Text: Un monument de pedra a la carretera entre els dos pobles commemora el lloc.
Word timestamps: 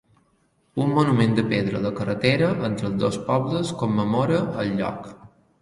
Un 0.85 0.93
monument 0.95 1.35
de 1.41 1.43
pedra 1.51 1.77
a 1.79 1.83
la 1.83 1.91
carretera 2.01 2.49
entre 2.71 2.89
els 2.91 2.97
dos 3.05 3.21
pobles 3.31 3.75
commemora 3.83 4.41
el 4.65 4.77
lloc. 4.81 5.15